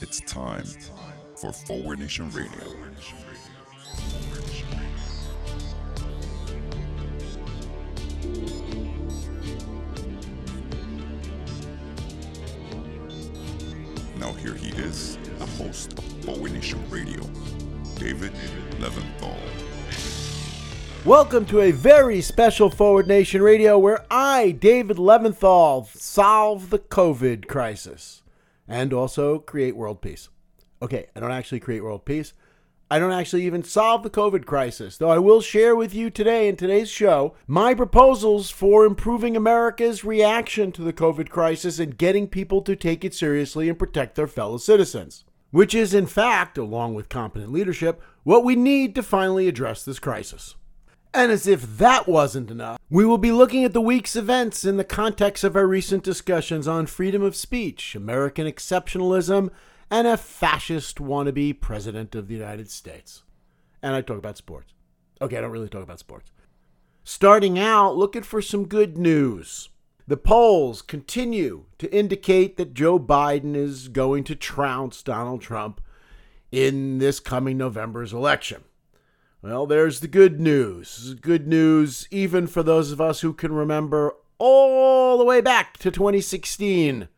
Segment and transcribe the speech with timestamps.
[0.00, 0.64] It's time
[1.36, 2.50] for Forward Nation Radio.
[14.18, 17.22] Now here he is, the host of Forward Nation Radio,
[17.96, 18.32] David
[18.78, 19.69] Leventhal.
[21.06, 27.46] Welcome to a very special Forward Nation Radio where I, David Leventhal, solve the COVID
[27.48, 28.22] crisis
[28.68, 30.28] and also create world peace.
[30.82, 32.34] Okay, I don't actually create world peace.
[32.90, 36.48] I don't actually even solve the COVID crisis, though I will share with you today
[36.48, 42.28] in today's show my proposals for improving America's reaction to the COVID crisis and getting
[42.28, 46.92] people to take it seriously and protect their fellow citizens, which is, in fact, along
[46.92, 50.56] with competent leadership, what we need to finally address this crisis.
[51.12, 54.76] And as if that wasn't enough, we will be looking at the week's events in
[54.76, 59.50] the context of our recent discussions on freedom of speech, American exceptionalism,
[59.90, 63.24] and a fascist wannabe president of the United States.
[63.82, 64.72] And I talk about sports.
[65.20, 66.30] Okay, I don't really talk about sports.
[67.02, 69.68] Starting out, looking for some good news.
[70.06, 75.80] The polls continue to indicate that Joe Biden is going to trounce Donald Trump
[76.52, 78.62] in this coming November's election.
[79.42, 81.14] Well, there's the good news.
[81.14, 85.90] Good news, even for those of us who can remember all the way back to
[85.90, 87.08] 2016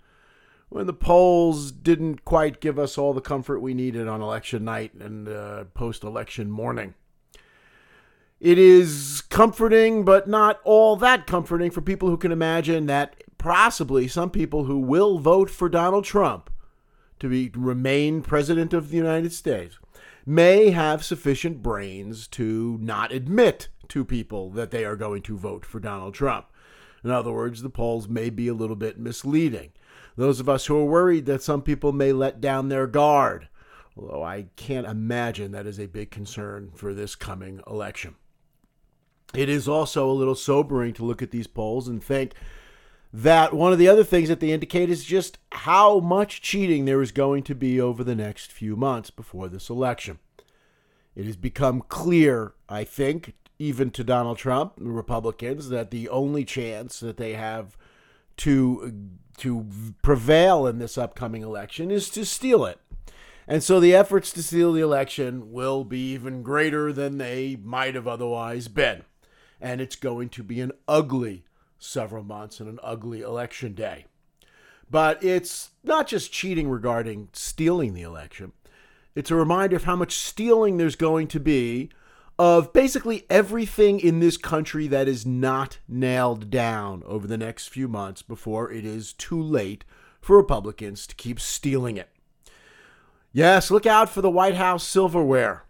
[0.69, 4.95] when the polls didn't quite give us all the comfort we needed on election night
[4.95, 6.95] and uh, post election morning.
[8.39, 14.07] It is comforting, but not all that comforting for people who can imagine that possibly
[14.07, 16.51] some people who will vote for Donald Trump
[17.19, 19.79] to be remain president of the United States
[20.25, 25.65] may have sufficient brains to not admit to people that they are going to vote
[25.65, 26.47] for Donald Trump.
[27.05, 29.73] In other words, the polls may be a little bit misleading.
[30.17, 33.49] Those of us who are worried that some people may let down their guard,
[33.97, 38.15] although I can't imagine that is a big concern for this coming election.
[39.35, 42.35] It is also a little sobering to look at these polls and think
[43.13, 47.03] that one of the other things that they indicate is just how much cheating there
[47.03, 50.19] is going to be over the next few months before this election.
[51.15, 56.45] It has become clear, I think, even to Donald Trump and Republicans, that the only
[56.45, 57.77] chance that they have
[58.39, 59.67] to to
[60.03, 62.79] prevail in this upcoming election is to steal it.
[63.47, 67.95] And so the efforts to steal the election will be even greater than they might
[67.95, 69.03] have otherwise been.
[69.61, 71.45] And it's going to be an ugly
[71.83, 74.07] several months and an ugly election day.
[74.91, 78.53] But it's not just cheating regarding stealing the election,
[79.15, 81.91] it's a reminder of how much stealing there's going to be
[82.39, 87.89] of basically everything in this country that is not nailed down over the next few
[87.89, 89.85] months before it is too late
[90.21, 92.09] for Republicans to keep stealing it.
[93.33, 95.65] Yes, look out for the White House silverware.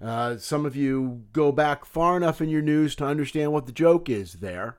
[0.00, 3.72] Uh, some of you go back far enough in your news to understand what the
[3.72, 4.78] joke is there.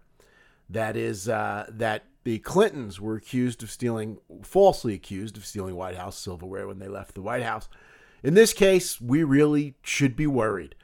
[0.70, 5.96] That is uh, that the Clintons were accused of stealing, falsely accused of stealing White
[5.96, 7.68] House silverware when they left the White House.
[8.22, 10.76] In this case, we really should be worried.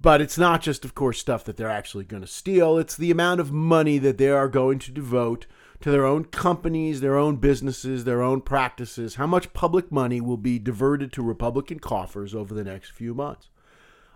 [0.00, 2.78] But it's not just, of course, stuff that they're actually going to steal.
[2.78, 5.46] It's the amount of money that they are going to devote
[5.80, 9.16] to their own companies, their own businesses, their own practices.
[9.16, 13.50] How much public money will be diverted to Republican coffers over the next few months?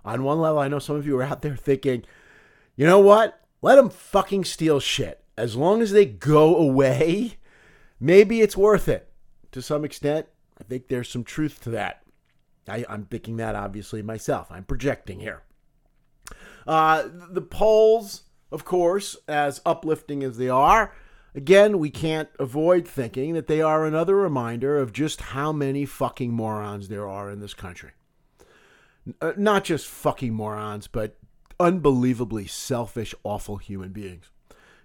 [0.05, 2.05] On one level, I know some of you are out there thinking,
[2.75, 3.41] you know what?
[3.63, 5.25] Let them fucking steal shit.
[5.37, 7.37] As long as they go away,
[7.99, 9.11] maybe it's worth it.
[9.53, 10.27] To some extent,
[10.61, 12.03] I think there's some truth to that.
[12.69, 14.49] I, am thinking that obviously myself.
[14.51, 15.43] I'm projecting here.
[16.67, 20.95] Uh, the polls, of course, as uplifting as they are,
[21.35, 26.33] again, we can't avoid thinking that they are another reminder of just how many fucking
[26.33, 27.91] morons there are in this country.
[29.21, 31.17] Uh, not just fucking morons, but
[31.61, 34.31] unbelievably selfish, awful human beings.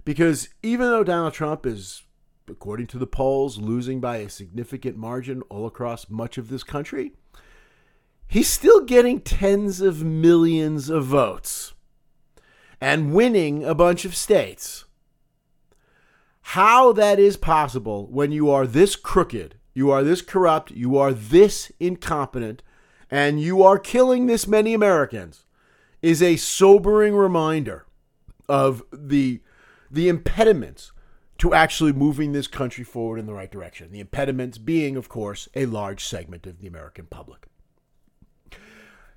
[0.03, 2.03] Because even though Donald Trump is,
[2.47, 7.13] according to the polls, losing by a significant margin all across much of this country,
[8.27, 11.73] he's still getting tens of millions of votes
[12.79, 14.85] and winning a bunch of states.
[16.49, 21.13] How that is possible when you are this crooked, you are this corrupt, you are
[21.13, 22.61] this incompetent,
[23.09, 25.44] and you are killing this many Americans
[26.05, 27.87] is a sobering reminder
[28.47, 29.41] of the
[29.89, 30.91] the impediments
[31.39, 33.91] to actually moving this country forward in the right direction.
[33.91, 37.47] The impediments being, of course, a large segment of the American public.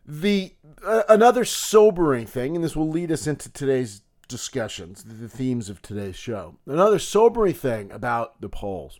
[0.06, 5.68] The uh, another sobering thing, and this will lead us into today's discussions, the themes
[5.68, 6.56] of today's show.
[6.66, 8.98] Another sobering thing about the polls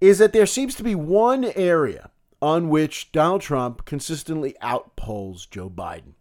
[0.00, 2.10] is that there seems to be one area
[2.42, 6.14] on which Donald Trump consistently outpolls Joe Biden,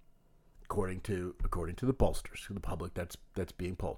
[0.69, 3.98] according to according to the pollsters, the public that's that's being polled.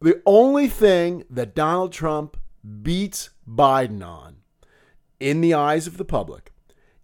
[0.00, 2.36] The only thing that Donald Trump
[2.82, 4.38] beats Biden on,
[5.20, 6.52] in the eyes of the public,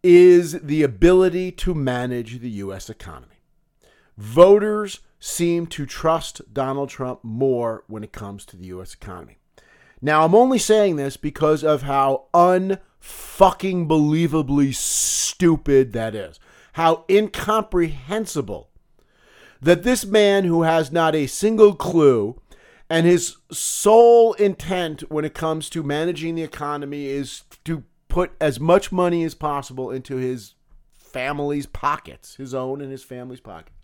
[0.02, 2.90] is the ability to manage the U.S.
[2.90, 3.36] economy.
[4.16, 8.94] Voters seem to trust Donald Trump more when it comes to the U.S.
[8.94, 9.38] economy.
[10.02, 16.38] Now, I'm only saying this because of how unfucking believably stupid that is.
[16.74, 18.70] How incomprehensible
[19.60, 22.40] that this man who has not a single clue
[22.88, 28.60] and his sole intent when it comes to managing the economy is to put as
[28.60, 30.54] much money as possible into his
[30.92, 33.74] family's pockets, his own and his family's pockets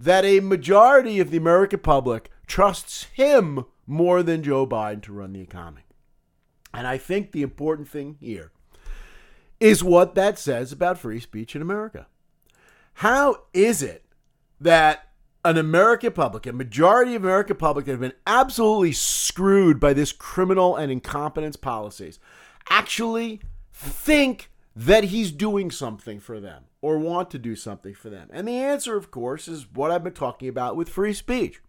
[0.00, 5.34] that a majority of the American public trusts him more than Joe Biden to run
[5.34, 5.82] the economy.
[6.72, 8.50] And I think the important thing here
[9.60, 12.06] is what that says about free speech in America.
[12.94, 14.04] How is it
[14.60, 15.08] that
[15.44, 20.12] an American public, a majority of American public that have been absolutely screwed by this
[20.12, 22.18] criminal and incompetence policies,
[22.68, 23.40] actually
[23.72, 28.28] think that he's doing something for them or want to do something for them?
[28.32, 31.60] And the answer, of course, is what I've been talking about with free speech.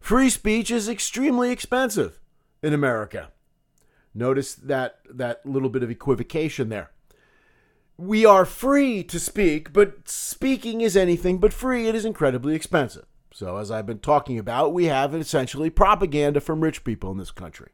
[0.00, 2.20] Free speech is extremely expensive
[2.62, 3.30] in America.
[4.14, 6.90] Notice that that little bit of equivocation there.
[7.96, 11.88] We are free to speak, but speaking is anything but free.
[11.88, 13.06] It is incredibly expensive.
[13.32, 17.30] So, as I've been talking about, we have essentially propaganda from rich people in this
[17.30, 17.70] country.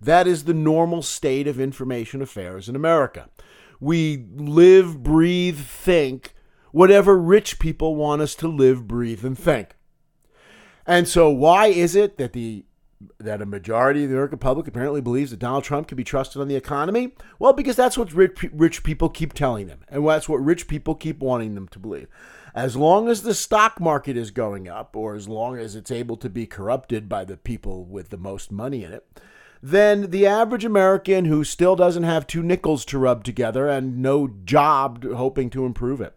[0.00, 3.28] That is the normal state of information affairs in America
[3.80, 6.34] we live, breathe, think
[6.72, 9.76] whatever rich people want us to live, breathe, and think.
[10.86, 12.64] And so, why is it that the
[13.18, 16.40] that a majority of the American public apparently believes that Donald Trump can be trusted
[16.40, 17.12] on the economy?
[17.38, 20.94] Well, because that's what rich, rich people keep telling them, and that's what rich people
[20.94, 22.08] keep wanting them to believe.
[22.54, 26.16] As long as the stock market is going up, or as long as it's able
[26.16, 29.06] to be corrupted by the people with the most money in it,
[29.62, 34.28] then the average American who still doesn't have two nickels to rub together and no
[34.28, 36.15] job hoping to improve it.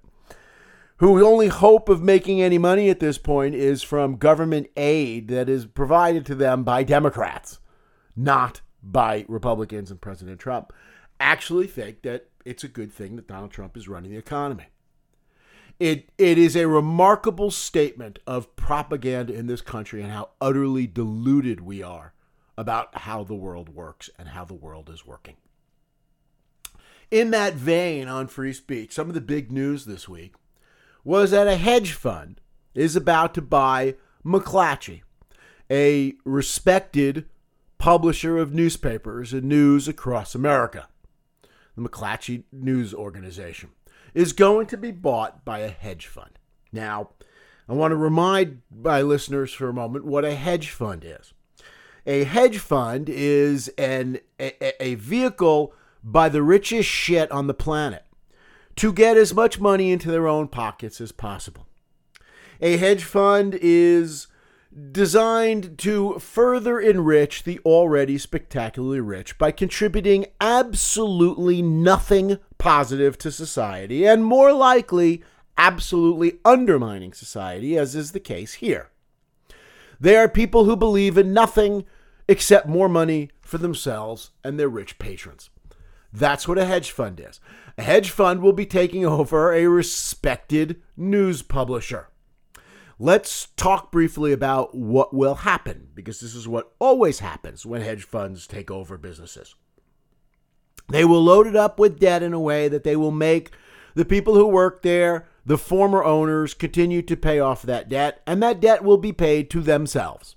[0.99, 5.47] Whose only hope of making any money at this point is from government aid that
[5.47, 7.59] is provided to them by Democrats,
[8.17, 10.73] not by Republicans and President Trump,
[11.17, 14.65] actually think that it's a good thing that Donald Trump is running the economy.
[15.79, 21.61] It, it is a remarkable statement of propaganda in this country and how utterly deluded
[21.61, 22.13] we are
[22.57, 25.37] about how the world works and how the world is working.
[27.09, 30.35] In that vein, on free speech, some of the big news this week
[31.03, 32.41] was that a hedge fund
[32.73, 35.01] is about to buy McClatchy,
[35.69, 37.25] a respected
[37.77, 40.87] publisher of newspapers and news across America.
[41.75, 43.69] The McClatchy News Organization
[44.13, 46.37] is going to be bought by a hedge fund.
[46.71, 47.11] Now,
[47.67, 51.33] I want to remind my listeners for a moment what a hedge fund is.
[52.05, 55.73] A hedge fund is an a, a vehicle
[56.03, 58.05] by the richest shit on the planet
[58.79, 61.67] to get as much money into their own pockets as possible.
[62.61, 64.27] A hedge fund is
[64.93, 74.07] designed to further enrich the already spectacularly rich by contributing absolutely nothing positive to society
[74.07, 75.25] and more likely
[75.57, 78.91] absolutely undermining society, as is the case here.
[79.99, 81.83] They are people who believe in nothing
[82.29, 85.49] except more money for themselves and their rich patrons.
[86.11, 87.39] That's what a hedge fund is.
[87.77, 92.09] A hedge fund will be taking over a respected news publisher.
[92.97, 98.03] Let's talk briefly about what will happen, because this is what always happens when hedge
[98.03, 99.55] funds take over businesses.
[100.89, 103.51] They will load it up with debt in a way that they will make
[103.95, 108.43] the people who work there, the former owners, continue to pay off that debt, and
[108.43, 110.35] that debt will be paid to themselves.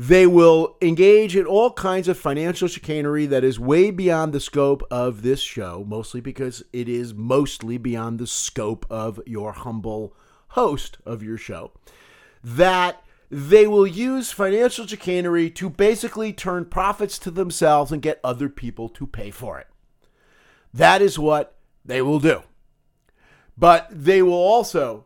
[0.00, 4.82] They will engage in all kinds of financial chicanery that is way beyond the scope
[4.90, 10.16] of this show, mostly because it is mostly beyond the scope of your humble
[10.48, 11.72] host of your show.
[12.42, 18.48] That they will use financial chicanery to basically turn profits to themselves and get other
[18.48, 19.66] people to pay for it.
[20.72, 22.44] That is what they will do.
[23.54, 25.04] But they will also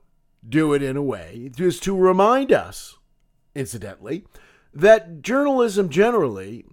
[0.49, 2.97] do it in a way just to remind us,
[3.57, 4.25] incidentally,
[4.75, 6.65] that journalism generally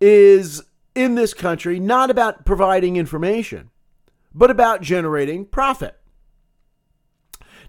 [0.00, 0.62] is
[0.94, 3.70] in this country not about providing information,
[4.34, 5.98] but about generating profit.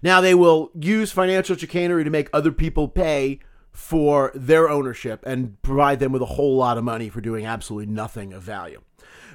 [0.02, 5.60] Now, they will use financial chicanery to make other people pay for their ownership and
[5.62, 8.80] provide them with a whole lot of money for doing absolutely nothing of value.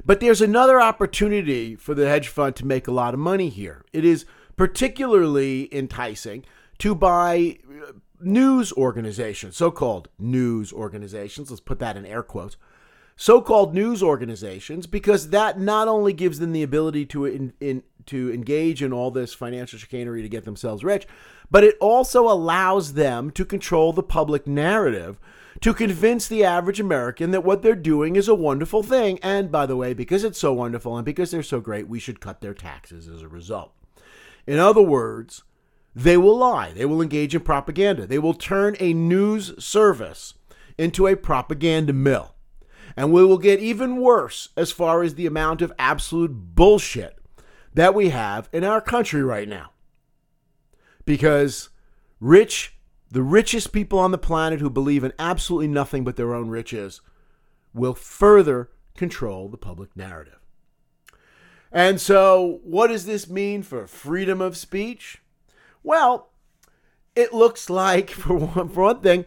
[0.03, 3.85] But there's another opportunity for the hedge fund to make a lot of money here.
[3.93, 4.25] It is
[4.55, 6.45] particularly enticing
[6.79, 7.93] to buy uh,
[8.25, 11.49] news organizations, so called news organizations.
[11.49, 12.57] Let's put that in air quotes.
[13.15, 17.83] So called news organizations, because that not only gives them the ability to, in, in,
[18.07, 21.07] to engage in all this financial chicanery to get themselves rich,
[21.49, 25.17] but it also allows them to control the public narrative
[25.61, 29.19] to convince the average American that what they're doing is a wonderful thing.
[29.23, 32.19] And by the way, because it's so wonderful and because they're so great, we should
[32.19, 33.71] cut their taxes as a result.
[34.45, 35.43] In other words,
[35.95, 36.73] they will lie.
[36.73, 38.05] They will engage in propaganda.
[38.05, 40.33] They will turn a news service
[40.77, 42.35] into a propaganda mill.
[42.97, 47.17] And we will get even worse as far as the amount of absolute bullshit
[47.73, 49.71] that we have in our country right now.
[51.05, 51.69] Because
[52.19, 52.77] rich,
[53.09, 57.01] the richest people on the planet who believe in absolutely nothing but their own riches,
[57.73, 60.39] will further control the public narrative.
[61.71, 65.21] And so, what does this mean for freedom of speech?
[65.85, 66.31] Well,
[67.15, 69.25] it looks like, for one, for one thing,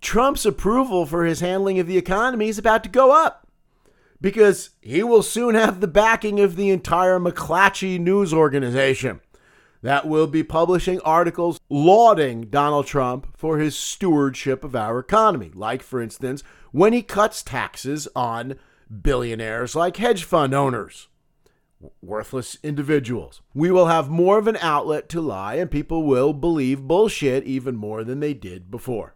[0.00, 3.48] Trump's approval for his handling of the economy is about to go up
[4.20, 9.20] because he will soon have the backing of the entire McClatchy news organization
[9.82, 15.52] that will be publishing articles lauding Donald Trump for his stewardship of our economy.
[15.54, 18.58] Like, for instance, when he cuts taxes on
[19.02, 21.08] billionaires like hedge fund owners,
[22.00, 23.42] worthless individuals.
[23.54, 27.76] We will have more of an outlet to lie, and people will believe bullshit even
[27.76, 29.14] more than they did before.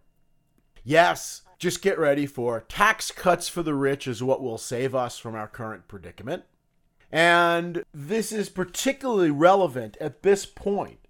[0.85, 5.19] Yes, just get ready for tax cuts for the rich, is what will save us
[5.19, 6.45] from our current predicament.
[7.13, 11.01] And this is particularly relevant at this point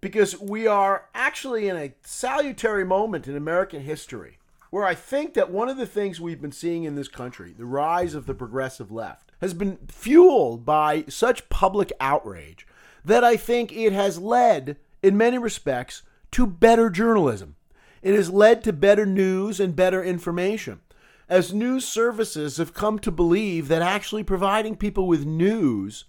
[0.00, 4.38] because we are actually in a salutary moment in American history
[4.70, 7.64] where I think that one of the things we've been seeing in this country, the
[7.64, 12.66] rise of the progressive left, has been fueled by such public outrage
[13.04, 17.56] that I think it has led, in many respects, to better journalism.
[18.02, 20.80] It has led to better news and better information.
[21.28, 26.04] As news services have come to believe that actually providing people with news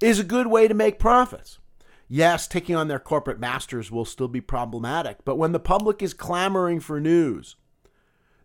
[0.00, 1.58] is a good way to make profits.
[2.08, 6.12] Yes, taking on their corporate masters will still be problematic, but when the public is
[6.12, 7.56] clamoring for news,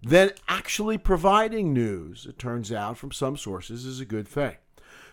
[0.10, 4.56] then actually providing news, it turns out from some sources, is a good thing.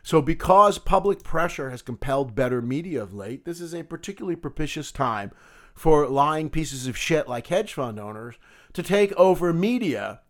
[0.03, 4.93] So, because public pressure has compelled better media of late, this is a particularly propitious
[4.93, 5.33] time
[5.75, 8.37] for lying pieces of shit like hedge fund owners
[8.75, 10.21] to take over media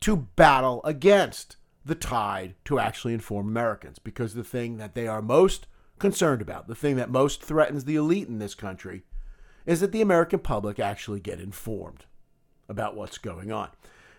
[0.00, 3.98] to battle against the tide to actually inform Americans.
[3.98, 5.66] Because the thing that they are most
[5.98, 9.02] concerned about, the thing that most threatens the elite in this country,
[9.64, 12.04] is that the American public actually get informed
[12.70, 13.68] about what's going on.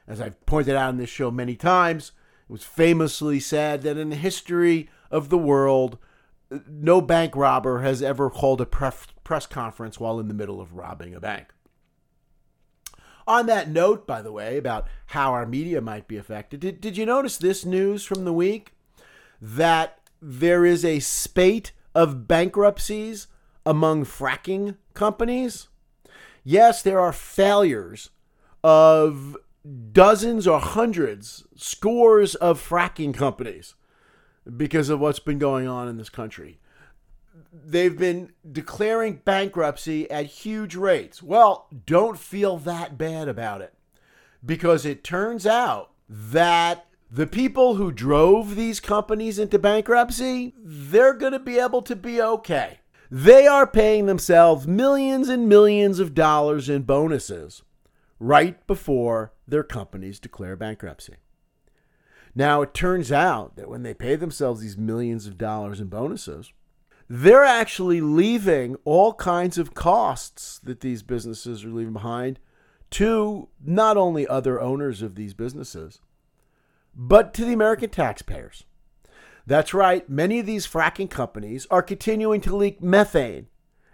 [0.07, 2.11] As I've pointed out in this show many times,
[2.49, 5.97] it was famously said that in the history of the world,
[6.69, 11.15] no bank robber has ever called a press conference while in the middle of robbing
[11.15, 11.47] a bank.
[13.25, 16.97] On that note, by the way, about how our media might be affected, did, did
[16.97, 18.73] you notice this news from the week?
[19.39, 23.27] That there is a spate of bankruptcies
[23.65, 25.69] among fracking companies?
[26.43, 28.09] Yes, there are failures
[28.63, 29.37] of
[29.91, 33.75] dozens or hundreds, scores of fracking companies
[34.57, 36.59] because of what's been going on in this country.
[37.53, 41.21] They've been declaring bankruptcy at huge rates.
[41.21, 43.73] Well, don't feel that bad about it
[44.45, 51.33] because it turns out that the people who drove these companies into bankruptcy, they're going
[51.33, 52.79] to be able to be okay.
[53.09, 57.63] They are paying themselves millions and millions of dollars in bonuses
[58.21, 61.15] right before their companies declare bankruptcy.
[62.35, 66.53] Now, it turns out that when they pay themselves these millions of dollars in bonuses,
[67.09, 72.39] they're actually leaving all kinds of costs that these businesses are leaving behind
[72.91, 75.99] to not only other owners of these businesses,
[76.95, 78.65] but to the American taxpayers.
[79.47, 83.47] That's right, many of these fracking companies are continuing to leak methane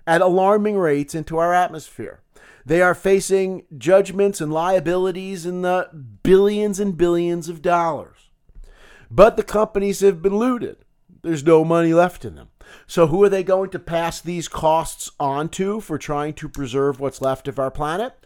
[0.06, 2.22] at alarming rates into our atmosphere.
[2.68, 5.88] They are facing judgments and liabilities in the
[6.22, 8.30] billions and billions of dollars.
[9.10, 10.84] But the companies have been looted.
[11.24, 12.50] There's no money left in them.
[12.86, 17.00] So, who are they going to pass these costs on to for trying to preserve
[17.00, 18.26] what's left of our planet?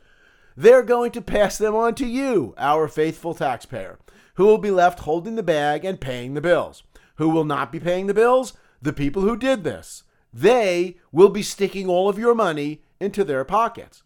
[0.58, 4.00] They're going to pass them on to you, our faithful taxpayer,
[4.38, 6.82] who will be left holding the bag and paying the bills.
[7.18, 8.54] Who will not be paying the bills?
[8.82, 10.02] The people who did this
[10.34, 14.02] they will be sticking all of your money into their pockets.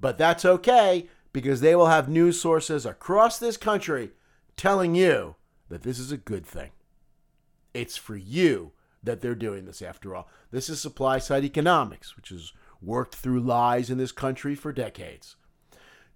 [0.00, 4.12] But that's okay because they will have news sources across this country
[4.56, 5.36] telling you
[5.68, 6.70] that this is a good thing.
[7.74, 8.72] It's for you
[9.02, 10.28] that they're doing this after all.
[10.50, 15.36] This is supply side economics, which has worked through lies in this country for decades.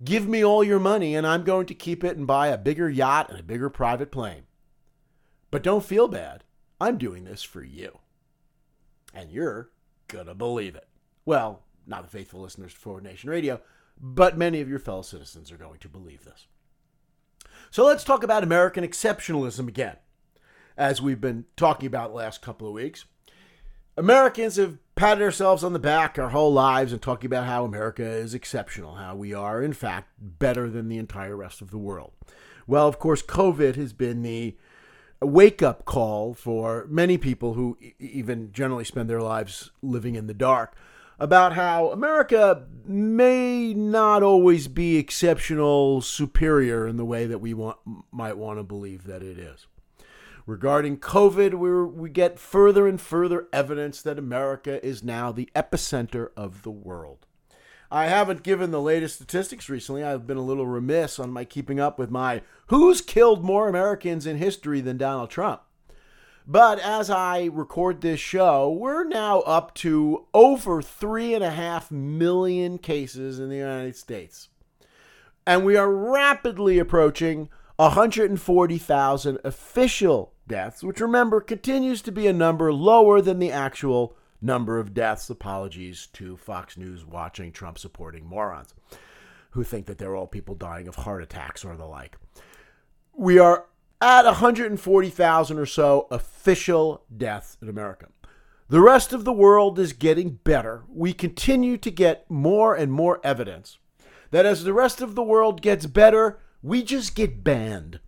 [0.03, 2.89] Give me all your money and I'm going to keep it and buy a bigger
[2.89, 4.45] yacht and a bigger private plane.
[5.51, 6.45] But don't feel bad.
[6.81, 7.99] I'm doing this for you.
[9.13, 9.71] And you're
[10.09, 10.89] going to believe it.
[11.25, 13.61] Well, not the faithful listeners to Forward Nation Radio,
[14.01, 16.47] but many of your fellow citizens are going to believe this.
[17.71, 19.97] So let's talk about American exceptionalism again,
[20.77, 23.05] as we've been talking about the last couple of weeks.
[23.97, 28.03] Americans have patted ourselves on the back our whole lives and talking about how America
[28.03, 32.13] is exceptional, how we are, in fact, better than the entire rest of the world.
[32.67, 34.57] Well, of course, COVID has been the
[35.21, 40.35] wake up call for many people who even generally spend their lives living in the
[40.35, 40.75] dark
[41.21, 47.77] about how America may not always be exceptional, superior in the way that we want,
[48.11, 49.67] might want to believe that it is.
[50.47, 56.31] Regarding COVID, we we get further and further evidence that America is now the epicenter
[56.37, 57.27] of the world.
[57.93, 60.03] I haven't given the latest statistics recently.
[60.03, 64.27] I've been a little remiss on my keeping up with my who's killed more Americans
[64.27, 65.61] in history than Donald Trump.
[66.47, 71.91] But as I record this show, we're now up to over three and a half
[71.91, 74.49] million cases in the United States.
[75.47, 82.73] And we are rapidly approaching 140,000 official deaths, which remember continues to be a number
[82.73, 85.31] lower than the actual number of deaths.
[85.31, 88.75] Apologies to Fox News watching Trump supporting morons
[89.53, 92.17] who think that they're all people dying of heart attacks or the like.
[93.15, 93.67] We are
[94.01, 98.09] at 140,000 or so official deaths in America.
[98.69, 100.85] The rest of the world is getting better.
[100.89, 103.79] We continue to get more and more evidence
[104.31, 108.01] that as the rest of the world gets better, we just get banned.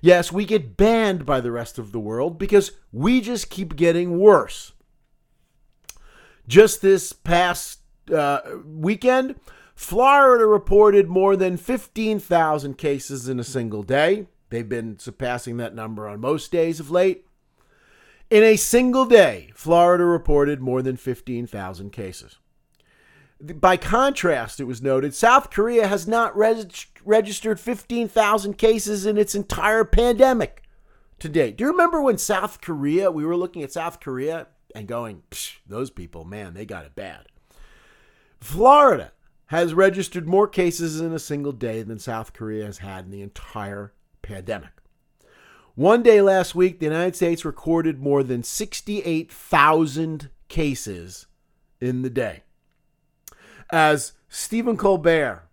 [0.00, 4.18] Yes, we get banned by the rest of the world because we just keep getting
[4.18, 4.72] worse.
[6.48, 7.80] Just this past
[8.12, 9.36] uh, weekend,
[9.76, 14.26] Florida reported more than 15,000 cases in a single day.
[14.50, 17.26] They've been surpassing that number on most days of late.
[18.28, 22.38] In a single day, Florida reported more than 15,000 cases.
[23.40, 29.34] By contrast, it was noted South Korea has not reg- registered 15,000 cases in its
[29.34, 30.62] entire pandemic
[31.20, 31.56] to date.
[31.56, 35.22] Do you remember when South Korea, we were looking at South Korea and going,
[35.66, 37.26] those people, man, they got it bad.
[38.40, 39.12] Florida
[39.46, 43.22] has registered more cases in a single day than South Korea has had in the
[43.22, 44.70] entire pandemic.
[45.74, 51.26] One day last week, the United States recorded more than 68,000 cases
[51.80, 52.42] in the day
[53.70, 55.44] as Stephen Colbert.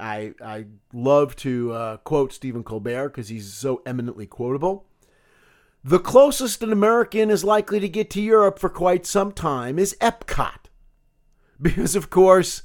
[0.00, 4.86] I, I love to uh, quote Stephen Colbert because he's so eminently quotable.
[5.84, 9.96] The closest an American is likely to get to Europe for quite some time is
[10.00, 10.52] Epcot.
[11.60, 12.62] Because, of course,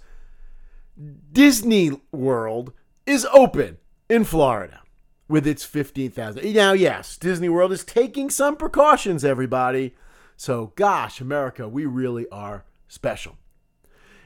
[1.32, 2.74] Disney World
[3.08, 4.83] is open in Florida
[5.28, 6.54] with its 15,000.
[6.54, 9.96] Now, yes, Disney World is taking some precautions, everybody.
[10.36, 13.38] So, gosh, America, we really are special.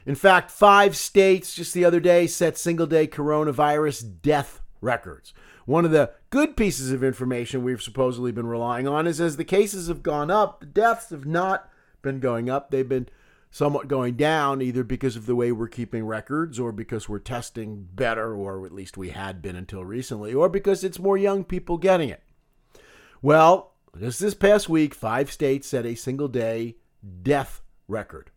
[0.06, 5.34] In fact, five states just the other day set single day coronavirus death records.
[5.66, 9.44] One of the good pieces of information we've supposedly been relying on is as the
[9.44, 11.68] cases have gone up, the deaths have not
[12.00, 12.70] been going up.
[12.70, 13.08] They've been
[13.50, 17.88] somewhat going down, either because of the way we're keeping records, or because we're testing
[17.94, 21.78] better, or at least we had been until recently, or because it's more young people
[21.78, 22.22] getting it.
[23.22, 26.76] Well, just this past week, five states set a single day
[27.22, 28.30] death record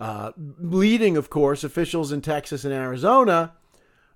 [0.00, 3.52] uh, leading, of course, officials in Texas and Arizona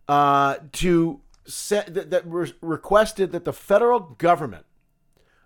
[0.09, 4.65] uh, to set that, that re- requested that the federal government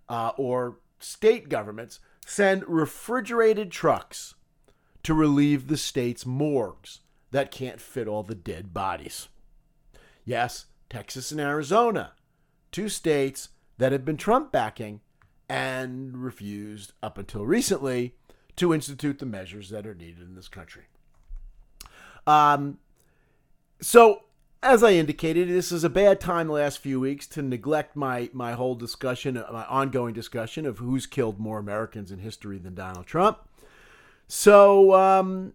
[0.08, 4.36] uh, or state governments send refrigerated trucks
[5.02, 9.28] to relieve the state's morgues that can't fit all the dead bodies.
[10.24, 12.12] Yes, Texas and Arizona,
[12.70, 15.00] two states that have been Trump backing
[15.48, 18.14] and refused up until recently
[18.56, 20.84] to institute the measures that are needed in this country.
[22.26, 22.78] Um,
[23.80, 24.24] so,
[24.62, 28.28] as I indicated, this is a bad time the last few weeks to neglect my
[28.32, 33.06] my whole discussion, my ongoing discussion of who's killed more Americans in history than Donald
[33.06, 33.47] Trump.
[34.28, 35.54] So, um,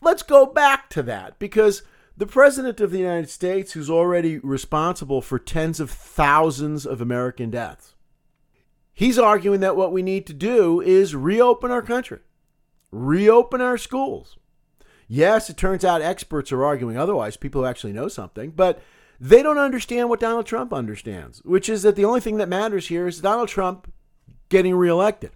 [0.00, 1.82] let's go back to that because
[2.16, 7.50] the President of the United States, who's already responsible for tens of thousands of American
[7.50, 7.94] deaths,
[8.92, 12.20] He's arguing that what we need to do is reopen our country.
[12.90, 14.38] reopen our schools.
[15.06, 18.80] Yes, it turns out experts are arguing otherwise, people who actually know something, but
[19.20, 22.88] they don't understand what Donald Trump understands, which is that the only thing that matters
[22.88, 23.92] here is Donald Trump
[24.48, 25.32] getting reelected.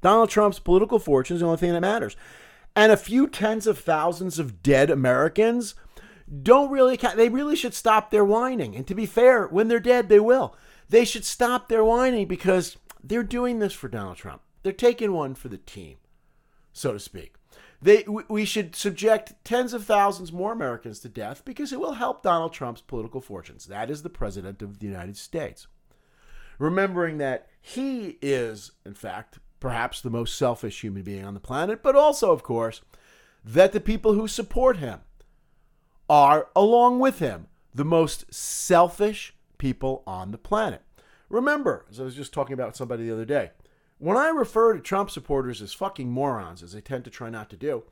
[0.00, 2.16] Donald Trump's political fortune is the only thing that matters.
[2.76, 5.74] And a few tens of thousands of dead Americans
[6.42, 8.76] don't really they really should stop their whining.
[8.76, 10.54] And to be fair, when they're dead, they will.
[10.88, 14.42] They should stop their whining because they're doing this for Donald Trump.
[14.62, 15.96] They're taking one for the team,
[16.72, 17.34] so to speak.
[17.80, 22.22] They, we should subject tens of thousands more Americans to death because it will help
[22.22, 23.66] Donald Trump's political fortunes.
[23.66, 25.68] That is the President of the United States.
[26.58, 31.82] Remembering that he is, in fact, perhaps the most selfish human being on the planet,
[31.82, 32.82] but also, of course,
[33.44, 35.00] that the people who support him
[36.08, 40.82] are, along with him, the most selfish people on the planet.
[41.28, 43.50] Remember, as I was just talking about somebody the other day,
[43.98, 47.50] when I refer to Trump supporters as fucking morons, as they tend to try not
[47.50, 47.84] to do,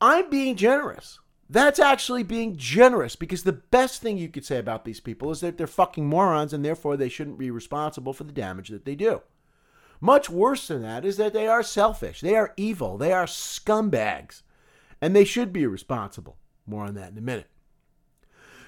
[0.00, 1.18] I'm being generous.
[1.50, 5.40] That's actually being generous because the best thing you could say about these people is
[5.40, 8.94] that they're fucking morons and therefore they shouldn't be responsible for the damage that they
[8.94, 9.20] do.
[10.04, 14.42] Much worse than that is that they are selfish, they are evil, they are scumbags,
[15.00, 16.36] and they should be responsible.
[16.66, 17.48] More on that in a minute.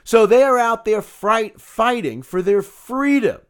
[0.02, 3.42] So they are out there fright, fighting for their freedom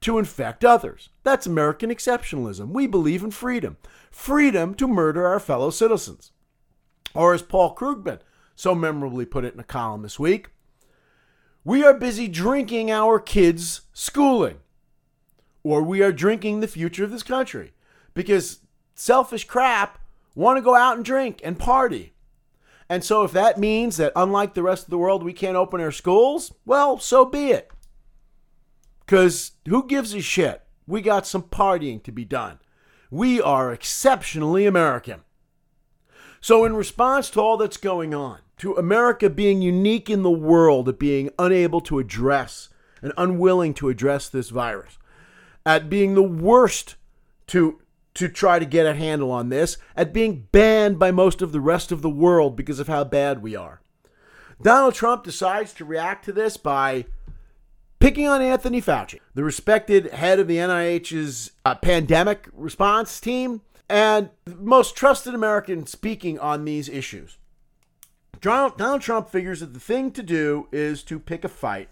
[0.00, 1.10] to infect others.
[1.22, 2.70] That's American exceptionalism.
[2.70, 3.76] We believe in freedom
[4.10, 6.32] freedom to murder our fellow citizens.
[7.14, 8.18] Or as Paul Krugman
[8.56, 10.48] so memorably put it in a column this week,
[11.62, 14.56] we are busy drinking our kids' schooling,
[15.72, 17.72] or we are drinking the future of this country
[18.14, 18.60] because
[18.94, 19.98] selfish crap
[20.34, 22.12] want to go out and drink and party.
[22.88, 25.80] And so, if that means that, unlike the rest of the world, we can't open
[25.80, 27.68] our schools, well, so be it.
[29.04, 30.62] Because who gives a shit?
[30.86, 32.60] We got some partying to be done.
[33.10, 35.22] We are exceptionally American.
[36.40, 40.88] So, in response to all that's going on, to America being unique in the world
[40.88, 42.68] at being unable to address
[43.02, 44.96] and unwilling to address this virus,
[45.66, 46.96] at being the worst
[47.48, 47.80] to
[48.14, 51.60] to try to get a handle on this, at being banned by most of the
[51.60, 53.82] rest of the world because of how bad we are.
[54.62, 57.04] Donald Trump decides to react to this by
[57.98, 64.30] picking on Anthony Fauci, the respected head of the NIH's uh, pandemic response team and
[64.46, 67.36] most trusted American speaking on these issues.
[68.40, 71.90] Donald, Donald Trump figures that the thing to do is to pick a fight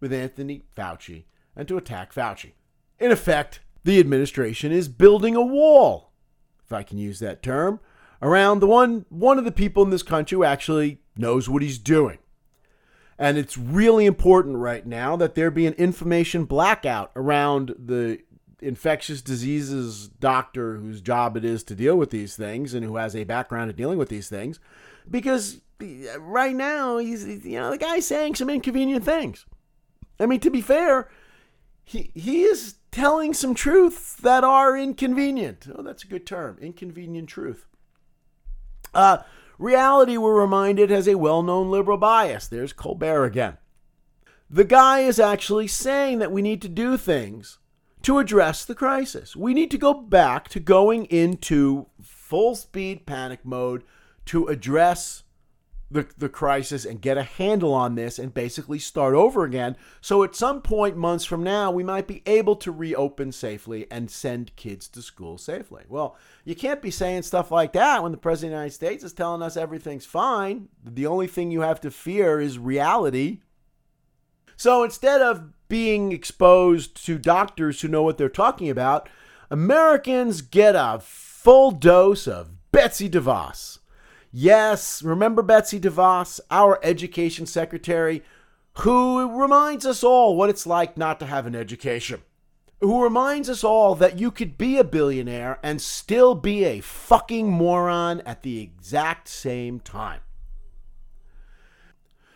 [0.00, 2.52] with Anthony Fauci and to attack Fauci.
[2.98, 6.12] In effect, the administration is building a wall,
[6.64, 7.80] if I can use that term,
[8.20, 11.78] around the one one of the people in this country who actually knows what he's
[11.78, 12.18] doing.
[13.18, 18.20] And it's really important right now that there be an information blackout around the
[18.60, 23.14] infectious diseases doctor whose job it is to deal with these things and who has
[23.14, 24.58] a background in dealing with these things
[25.08, 25.60] because
[26.18, 29.46] right now he's you know the guy's saying some inconvenient things.
[30.18, 31.08] I mean to be fair,
[31.84, 35.68] he he is telling some truths that are inconvenient.
[35.74, 37.66] Oh, that's a good term, inconvenient truth.
[38.94, 39.18] Uh
[39.58, 42.46] Reality, we're reminded, has a well known liberal bias.
[42.46, 43.58] There's Colbert again.
[44.48, 47.58] The guy is actually saying that we need to do things
[48.02, 49.34] to address the crisis.
[49.34, 53.82] We need to go back to going into full speed panic mode
[54.26, 55.24] to address
[55.90, 59.76] the, the crisis and get a handle on this and basically start over again.
[60.00, 64.10] So at some point, months from now, we might be able to reopen safely and
[64.10, 65.84] send kids to school safely.
[65.88, 69.04] Well, you can't be saying stuff like that when the President of the United States
[69.04, 70.68] is telling us everything's fine.
[70.84, 73.40] The only thing you have to fear is reality.
[74.56, 79.08] So instead of being exposed to doctors who know what they're talking about,
[79.50, 83.77] Americans get a full dose of Betsy DeVos.
[84.30, 88.22] Yes, remember Betsy DeVos, our education secretary,
[88.78, 92.22] who reminds us all what it's like not to have an education.
[92.80, 97.50] Who reminds us all that you could be a billionaire and still be a fucking
[97.50, 100.20] moron at the exact same time.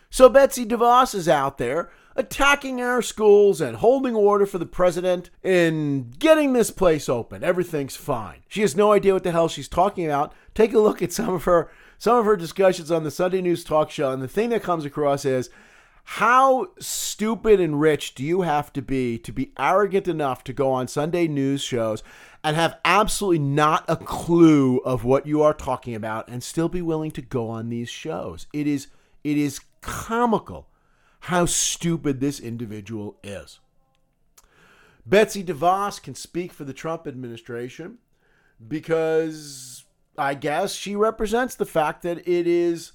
[0.09, 5.29] So Betsy DeVos is out there attacking our schools and holding order for the president
[5.41, 7.43] in getting this place open.
[7.43, 8.43] Everything's fine.
[8.47, 10.33] She has no idea what the hell she's talking about.
[10.53, 13.63] Take a look at some of her some of her discussions on the Sunday News
[13.63, 15.49] Talk Show, and the thing that comes across is
[16.03, 20.71] how stupid and rich do you have to be to be arrogant enough to go
[20.71, 22.03] on Sunday news shows
[22.43, 26.81] and have absolutely not a clue of what you are talking about and still be
[26.81, 28.47] willing to go on these shows?
[28.53, 28.87] It is
[29.23, 30.67] it is comical
[31.21, 33.59] how stupid this individual is.
[35.05, 37.97] Betsy DeVos can speak for the Trump administration
[38.65, 39.82] because
[40.17, 42.91] I guess she represents the fact that it is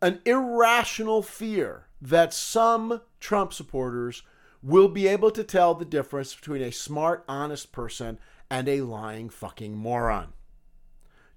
[0.00, 4.22] an irrational fear that some Trump supporters
[4.62, 8.18] will be able to tell the difference between a smart, honest person
[8.50, 10.32] and a lying fucking moron.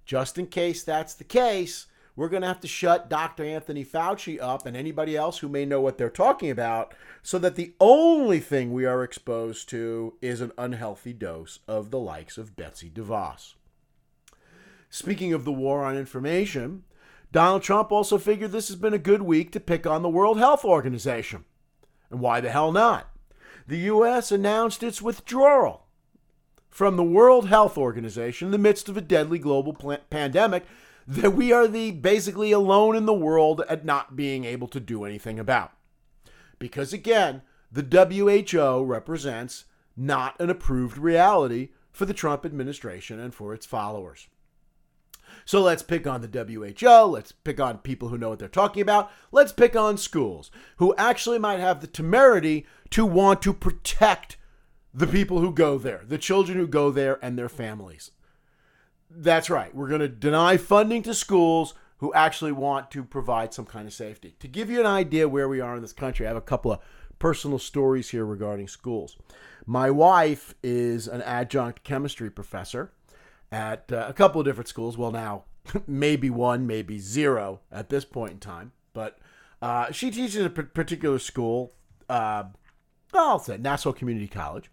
[0.06, 3.44] Just in case that's the case, we're going to have to shut Dr.
[3.44, 6.94] Anthony Fauci up and anybody else who may know what they're talking about
[7.24, 12.00] so that the only thing we are exposed to is an unhealthy dose of the
[12.00, 13.54] likes of Betsy DeVos.
[14.94, 16.84] Speaking of the war on information,
[17.32, 20.38] Donald Trump also figured this has been a good week to pick on the World
[20.38, 21.46] Health Organization.
[22.10, 23.10] And why the hell not?
[23.68, 24.34] The U.S.
[24.34, 25.88] announced its withdrawal
[26.70, 29.74] from the World Health Organization in the midst of a deadly global
[30.10, 30.66] pandemic
[31.08, 35.06] that we are the basically alone in the world at not being able to do
[35.06, 35.72] anything about.
[36.60, 39.64] Because again, the WHO represents
[39.96, 44.28] not an approved reality for the Trump administration and for its followers.
[45.52, 47.08] So let's pick on the WHO.
[47.08, 49.12] Let's pick on people who know what they're talking about.
[49.34, 54.38] Let's pick on schools who actually might have the temerity to want to protect
[54.94, 58.12] the people who go there, the children who go there, and their families.
[59.10, 59.76] That's right.
[59.76, 63.94] We're going to deny funding to schools who actually want to provide some kind of
[63.94, 64.36] safety.
[64.40, 66.72] To give you an idea where we are in this country, I have a couple
[66.72, 66.80] of
[67.20, 69.18] personal stories here regarding schools.
[69.66, 72.94] My wife is an adjunct chemistry professor
[73.52, 74.98] at uh, a couple of different schools.
[74.98, 75.44] Well, now
[75.88, 78.72] maybe one, maybe zero at this point in time.
[78.94, 79.20] But
[79.62, 81.74] uh, she teaches a particular school.
[82.10, 82.44] Uh,
[83.14, 84.70] I'll say Nassau Community College.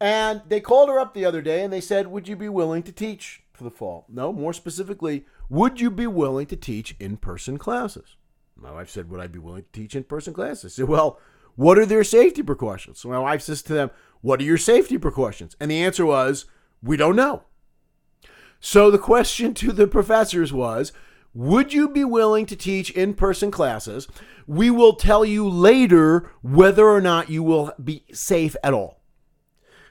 [0.00, 2.82] And they called her up the other day and they said, Would you be willing
[2.82, 4.06] to teach for the fall?
[4.08, 8.16] No, more specifically, would you be willing to teach in person classes?
[8.56, 10.64] My wife said, Would I be willing to teach in person classes?
[10.64, 11.18] I said, Well,
[11.56, 13.00] what are their safety precautions?
[13.00, 15.56] So my wife says to them, What are your safety precautions?
[15.60, 16.46] And the answer was,
[16.82, 17.44] We don't know.
[18.66, 20.90] So the question to the professors was
[21.34, 24.08] Would you be willing to teach in person classes?
[24.46, 29.02] We will tell you later whether or not you will be safe at all.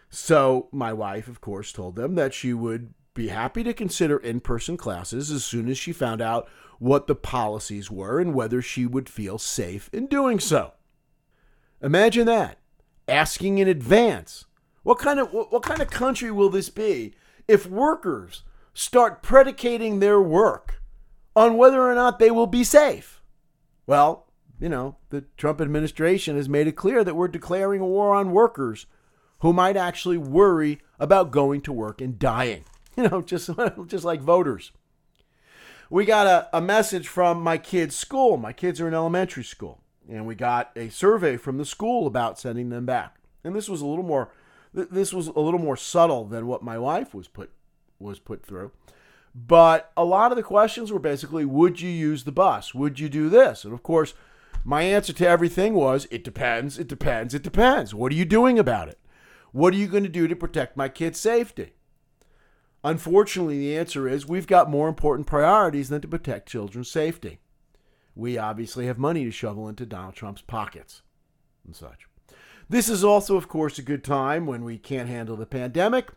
[0.10, 4.40] So my wife, of course, told them that she would be happy to consider in
[4.40, 8.88] person classes as soon as she found out what the policies were and whether she
[8.88, 10.74] would feel safe in doing so.
[11.80, 12.58] Imagine that.
[13.08, 14.46] Asking in advance.
[14.82, 17.14] What kind of what kind of country will this be
[17.48, 18.42] if workers
[18.74, 20.82] start predicating their work
[21.36, 23.22] on whether or not they will be safe.
[23.86, 24.28] Well,
[24.60, 28.32] you know, the Trump administration has made it clear that we're declaring a war on
[28.32, 28.86] workers
[29.40, 32.66] who might actually worry about going to work and dying.
[32.96, 33.50] You know, just,
[33.88, 34.72] just like voters.
[35.90, 38.38] We got a, a message from my kids' school.
[38.38, 39.82] My kids are in elementary school.
[40.08, 43.16] And we got a survey from the school about sending them back.
[43.44, 44.30] And this was a little more
[44.74, 47.50] this was a little more subtle than what my wife was put
[48.04, 48.72] was put through.
[49.34, 52.76] But a lot of the questions were basically, would you use the bus?
[52.76, 53.63] Would you do this?
[53.63, 54.13] And of course,
[54.63, 57.96] my answer to everything was, it depends, it depends, it depends.
[57.96, 59.00] What are you doing about it?
[59.52, 61.74] What are you going to do to protect my kid's safety?
[62.84, 67.39] Unfortunately, the answer is we've got more important priorities than to protect children's safety.
[68.16, 71.02] We obviously have money to shovel into Donald Trump's pockets
[71.66, 72.08] and such.
[72.70, 76.12] This is also, of course, a good time when we can't handle the pandemic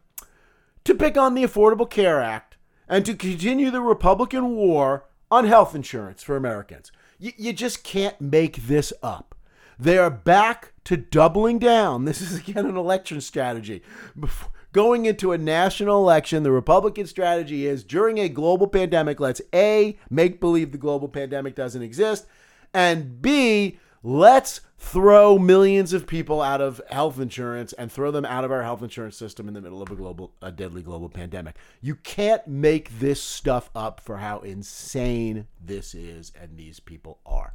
[0.87, 2.57] to pick on the Affordable Care Act
[2.89, 6.93] and to continue the Republican war on health insurance for Americans.
[7.19, 9.35] You, you just can't make this up.
[9.79, 12.05] They are back to doubling down.
[12.07, 13.83] This is again an election strategy.
[14.19, 19.43] Before, going into a national election, the Republican strategy is during a global pandemic, let's
[19.53, 22.27] A, make believe the global pandemic doesn't exist,
[22.73, 28.45] and B, let's throw millions of people out of health insurance and throw them out
[28.45, 31.57] of our health insurance system in the middle of a global a deadly global pandemic.
[31.81, 37.55] You can't make this stuff up for how insane this is and these people are.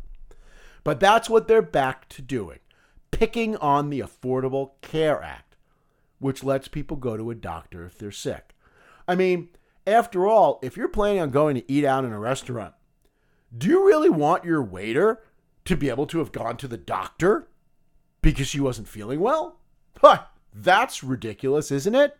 [0.83, 2.59] But that's what they're back to doing.
[3.11, 5.55] Picking on the Affordable Care Act,
[6.19, 8.55] which lets people go to a doctor if they're sick.
[9.07, 9.49] I mean,
[9.87, 12.73] after all, if you're planning on going to eat out in a restaurant,
[13.57, 15.21] do you really want your waiter
[15.65, 17.47] to be able to have gone to the doctor
[18.21, 19.57] because she wasn't feeling well?
[19.99, 22.17] Huh, that's ridiculous, isn't it?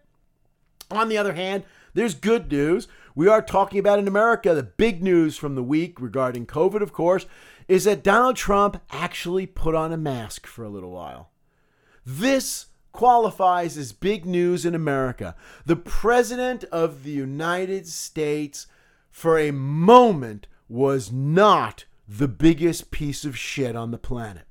[0.90, 2.88] On the other hand, there's good news.
[3.16, 4.54] We are talking about in America.
[4.54, 7.26] The big news from the week regarding COVID, of course,
[7.68, 11.30] is that Donald Trump actually put on a mask for a little while.
[12.06, 15.36] This qualifies as big news in America.
[15.66, 18.68] The President of the United States,
[19.10, 21.86] for a moment, was not
[22.18, 24.46] the biggest piece of shit on the planet.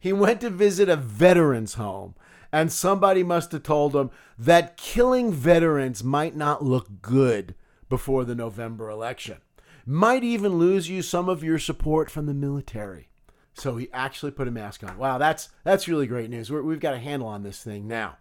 [0.00, 2.14] He went to visit a veterans home,
[2.52, 7.54] and somebody must have told him that killing veterans might not look good,
[7.88, 9.38] before the November election.
[9.84, 13.08] Might even lose you some of your support from the military.
[13.54, 14.98] So he actually put a mask on.
[14.98, 16.50] Wow, that's that's really great news.
[16.50, 18.18] we have got a handle on this thing now.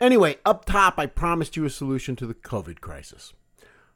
[0.00, 3.32] Anyway, up top, I promised you a solution to the COVID crisis.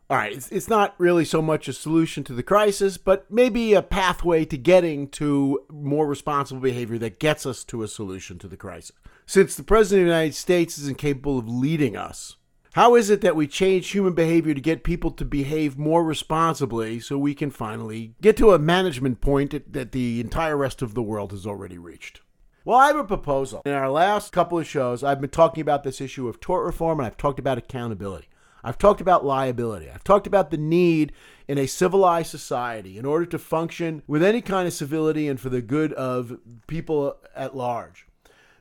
[0.09, 3.75] All right, it's, it's not really so much a solution to the crisis, but maybe
[3.75, 8.47] a pathway to getting to more responsible behavior that gets us to a solution to
[8.47, 8.92] the crisis.
[9.27, 12.37] Since the President of the United States is incapable of leading us,
[12.75, 17.01] how is it that we change human behavior to get people to behave more responsibly
[17.01, 21.03] so we can finally get to a management point that the entire rest of the
[21.03, 22.21] world has already reached?
[22.64, 23.62] Well, I have a proposal.
[23.64, 27.01] In our last couple of shows, I've been talking about this issue of tort reform
[27.01, 28.29] and I've talked about accountability.
[28.66, 29.88] I've talked about liability.
[29.88, 31.12] I've talked about the need
[31.46, 35.50] in a civilized society in order to function with any kind of civility and for
[35.50, 38.09] the good of people at large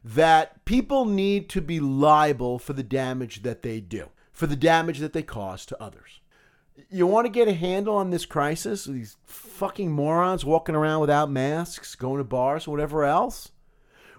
[0.04, 5.00] that people need to be liable for the damage that they do, for the damage
[5.00, 6.22] that they cause to others.
[6.92, 8.86] You want to get a handle on this crisis?
[8.86, 13.50] These fucking morons walking around without masks, going to bars, whatever else?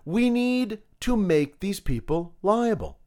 [0.04, 2.98] We need to make these people liable.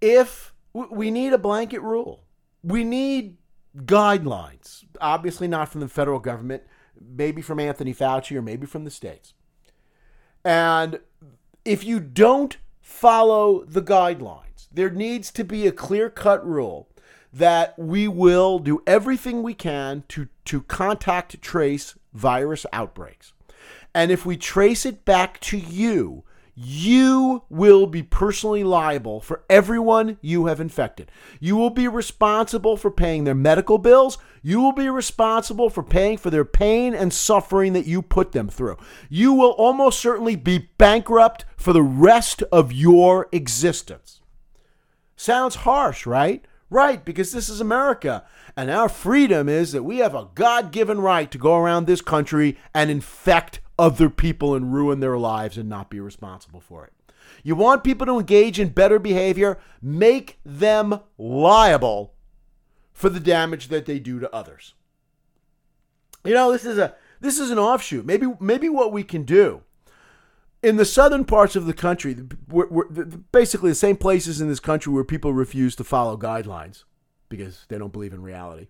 [0.00, 2.24] If we need a blanket rule,
[2.62, 3.36] we need
[3.76, 6.62] guidelines, obviously not from the federal government,
[7.00, 9.34] maybe from Anthony Fauci or maybe from the states.
[10.44, 11.00] And
[11.64, 16.88] if you don't follow the guidelines, there needs to be a clear cut rule
[17.32, 23.32] that we will do everything we can to, to contact trace virus outbreaks.
[23.94, 30.18] And if we trace it back to you, you will be personally liable for everyone
[30.20, 31.10] you have infected.
[31.38, 34.18] You will be responsible for paying their medical bills.
[34.42, 38.48] You will be responsible for paying for their pain and suffering that you put them
[38.48, 38.76] through.
[39.08, 44.20] You will almost certainly be bankrupt for the rest of your existence.
[45.16, 46.44] Sounds harsh, right?
[46.70, 48.24] Right, because this is America.
[48.56, 52.00] And our freedom is that we have a God given right to go around this
[52.00, 56.92] country and infect other people and ruin their lives and not be responsible for it.
[57.42, 62.14] You want people to engage in better behavior, make them liable
[62.92, 64.74] for the damage that they do to others.
[66.24, 68.04] You know, this is a this is an offshoot.
[68.04, 69.62] Maybe maybe what we can do
[70.62, 72.16] in the southern parts of the country,
[72.48, 72.84] we're, we're,
[73.32, 76.84] basically the same places in this country where people refuse to follow guidelines
[77.28, 78.68] because they don't believe in reality.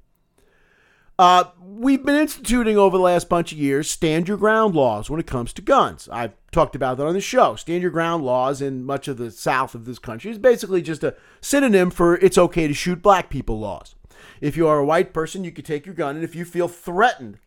[1.20, 5.20] Uh, we've been instituting over the last bunch of years stand your ground laws when
[5.20, 6.08] it comes to guns.
[6.10, 7.56] I've talked about that on the show.
[7.56, 11.04] Stand your ground laws in much of the south of this country is basically just
[11.04, 13.96] a synonym for it's okay to shoot black people laws.
[14.40, 16.68] If you are a white person, you can take your gun, and if you feel
[16.68, 17.38] threatened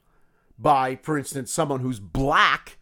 [0.59, 2.77] by, for instance, someone who's black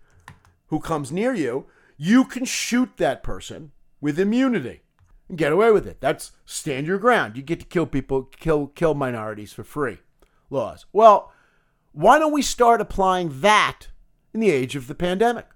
[0.67, 4.81] who comes near you, you can shoot that person with immunity
[5.29, 6.01] and get away with it.
[6.01, 7.37] That's stand your ground.
[7.37, 9.99] You get to kill people, kill kill minorities for free
[10.51, 10.85] laws.
[10.93, 11.31] Well,
[11.91, 13.87] why don't we start applying that
[14.33, 15.47] in the age of the pandemic?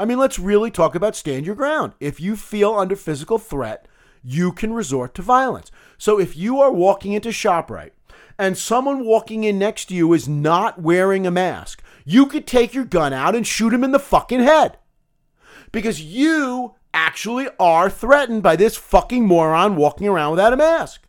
[0.00, 1.92] I mean, let's really talk about stand your ground.
[1.98, 3.88] If you feel under physical threat,
[4.22, 5.70] you can resort to violence.
[5.96, 7.90] So if you are walking into ShopRite
[8.38, 12.74] and someone walking in next to you is not wearing a mask, you could take
[12.74, 14.78] your gun out and shoot him in the fucking head.
[15.72, 21.07] Because you actually are threatened by this fucking moron walking around without a mask.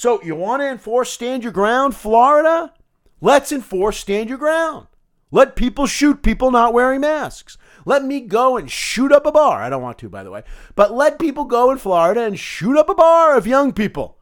[0.00, 2.72] So you want to enforce stand your ground, Florida?
[3.20, 4.86] Let's enforce stand your ground.
[5.30, 7.58] Let people shoot people not wearing masks.
[7.84, 9.60] Let me go and shoot up a bar.
[9.60, 10.42] I don't want to, by the way.
[10.74, 14.16] But let people go in Florida and shoot up a bar of young people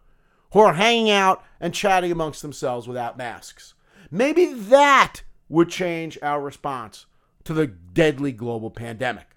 [0.50, 3.74] who are hanging out and chatting amongst themselves without masks.
[4.10, 7.06] Maybe that would change our response
[7.44, 9.28] to the deadly global pandemic.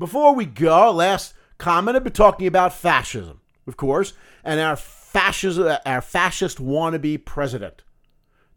[0.00, 4.12] Before we go, last comment, I've been talking about fascism, of course,
[4.44, 7.82] and our fascist, our fascist wannabe president,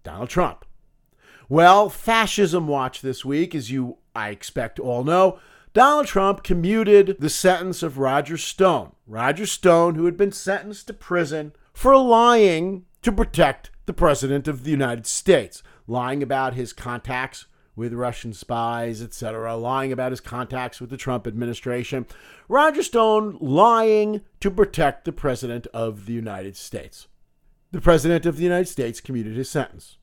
[0.04, 0.65] Donald Trump.
[1.48, 5.39] Well, fascism watch this week, as you, I expect, all know,
[5.74, 8.93] Donald Trump commuted the sentence of Roger Stone.
[9.08, 14.64] Roger Stone, who had been sentenced to prison for lying to protect the President of
[14.64, 17.45] the United States, lying about his contacts
[17.80, 22.05] with Russian spies, etc., lying about his contacts with the Trump administration.
[22.47, 27.07] Roger Stone lying to protect the President of the United States.
[27.71, 29.97] The President of the United States commuted his sentence.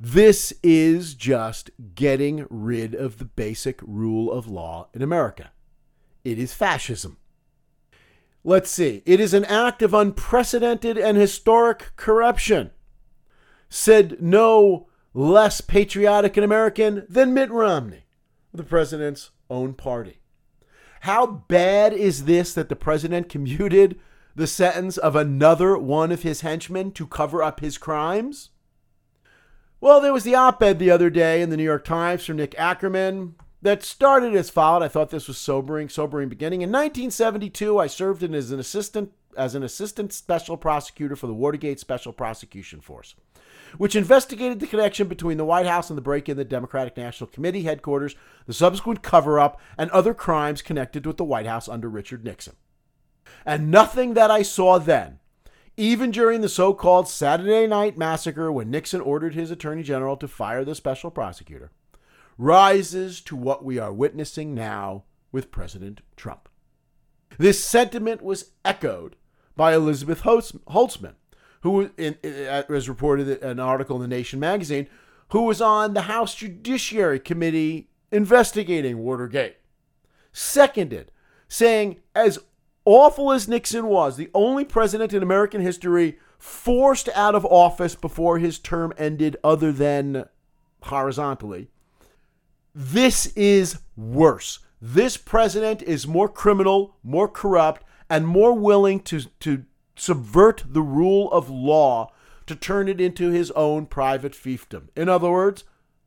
[0.00, 5.50] This is just getting rid of the basic rule of law in America.
[6.24, 7.18] It is fascism.
[8.44, 9.02] Let's see.
[9.04, 12.70] It is an act of unprecedented and historic corruption.
[13.68, 18.04] Said no less patriotic and American than Mitt Romney,
[18.52, 20.20] the president's own party.
[21.02, 23.98] How bad is this that the president commuted
[24.34, 28.50] the sentence of another one of his henchmen to cover up his crimes?
[29.80, 32.36] Well, there was the op ed the other day in the New York Times from
[32.36, 34.84] Nick Ackerman that started as followed.
[34.84, 36.62] I thought this was sobering, sobering beginning.
[36.62, 41.80] In 1972, I served as an assistant as an assistant special prosecutor for the Watergate
[41.80, 43.14] Special Prosecution Force,
[43.78, 47.62] which investigated the connection between the White House and the break-in the Democratic National Committee
[47.62, 48.16] headquarters,
[48.46, 52.56] the subsequent cover-up, and other crimes connected with the White House under Richard Nixon.
[53.46, 55.20] And nothing that I saw then
[55.78, 60.26] even during the so called Saturday Night Massacre, when Nixon ordered his attorney general to
[60.26, 61.70] fire the special prosecutor,
[62.36, 66.48] rises to what we are witnessing now with President Trump.
[67.38, 69.14] This sentiment was echoed
[69.58, 71.16] by Elizabeth Holtzman,
[71.62, 74.86] who in, in, uh, was reported in an article in the Nation magazine,
[75.30, 79.56] who was on the House Judiciary Committee investigating Watergate.
[80.32, 81.10] Seconded,
[81.48, 82.38] saying, as
[82.84, 88.38] awful as Nixon was, the only president in American history forced out of office before
[88.38, 90.24] his term ended, other than
[90.82, 91.68] horizontally,
[92.72, 94.60] this is worse.
[94.80, 99.64] This president is more criminal, more corrupt, and more willing to, to
[99.96, 102.12] subvert the rule of law
[102.46, 104.88] to turn it into his own private fiefdom.
[104.96, 105.64] In other words,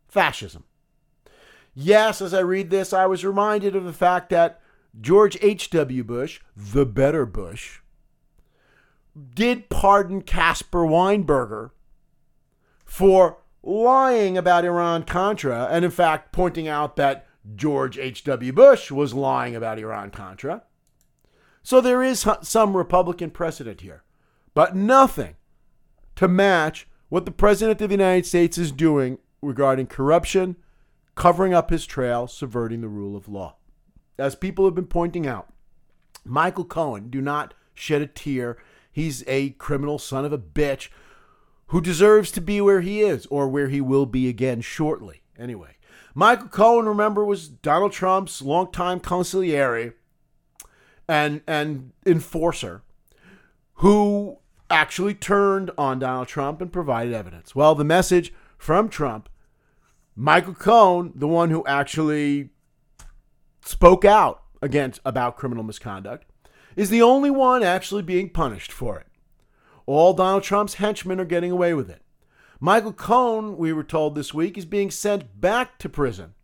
[0.08, 0.64] fascism.
[1.74, 4.60] Yes, as I read this, I was reminded of the fact that
[4.99, 6.04] George H.W.
[6.04, 7.80] Bush, the better Bush,
[9.34, 11.72] did pardon Caspar Weinberger
[12.84, 17.26] for lying about Iran Contra, and in fact, pointing out that
[17.56, 18.52] George H.W.
[18.52, 20.64] Bush was lying about Iran Contra.
[21.64, 24.03] So there is some Republican precedent here,
[24.53, 25.36] but nothing
[26.16, 30.55] to match what the President of the United States is doing regarding corruption,
[31.16, 33.55] covering up his trail, subverting the rule of law
[34.22, 35.51] as people have been pointing out,
[36.24, 38.57] Michael Cohen, do not shed a tear.
[38.91, 40.89] He's a criminal son of a bitch
[41.68, 45.24] who deserves to be where he is or where he will be again shortly.
[45.38, 45.78] Anyway,
[46.14, 49.93] Michael Cohen, remember, was Donald Trump's longtime consigliere
[51.12, 52.84] and, and enforcer
[53.76, 54.38] who
[54.70, 57.53] actually turned on Donald Trump and provided evidence.
[57.53, 59.28] Well, the message from Trump,
[60.16, 62.51] Michael Cohen, the one who actually
[63.66, 66.26] spoke out against about criminal misconduct,
[66.78, 69.07] is the only one actually being punished for it.
[69.86, 72.03] All Donald Trump's henchmen are getting away with it.
[72.62, 76.36] Michael Cohen, we were told this week, is being sent back to prison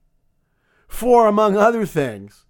[0.90, 2.47] for, among other things,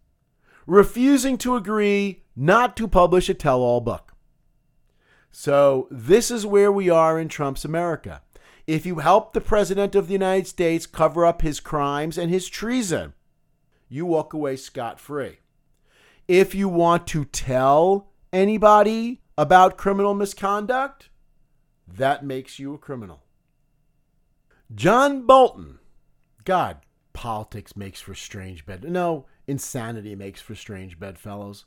[0.67, 4.13] refusing to agree not to publish a tell all book.
[5.31, 8.21] So, this is where we are in Trump's America.
[8.65, 12.49] If you help the President of the United States cover up his crimes and his
[12.49, 13.13] treason,
[13.87, 15.39] you walk away scot free.
[16.27, 21.09] If you want to tell anybody about criminal misconduct,
[21.87, 23.23] that makes you a criminal.
[24.73, 25.79] John Bolton.
[26.43, 26.79] God,
[27.13, 28.83] politics makes for strange bed.
[28.83, 31.65] No, insanity makes for strange bedfellows.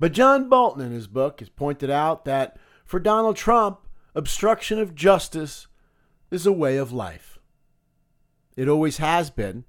[0.00, 3.80] But John Bolton in his book has pointed out that for Donald Trump,
[4.14, 5.66] obstruction of justice
[6.30, 7.38] is a way of life.
[8.56, 9.64] It always has been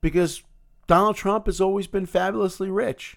[0.00, 0.42] because
[0.86, 3.16] Donald Trump has always been fabulously rich,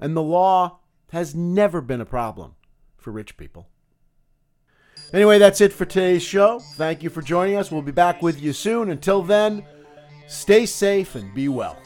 [0.00, 0.80] and the law
[1.12, 2.54] has never been a problem
[2.96, 3.68] for rich people.
[5.12, 6.58] Anyway, that's it for today's show.
[6.74, 7.70] Thank you for joining us.
[7.70, 8.90] We'll be back with you soon.
[8.90, 9.64] Until then,
[10.26, 11.78] stay safe and be well.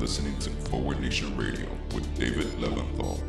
[0.00, 3.20] Listening to Forward Nation Radio with David Leventhal.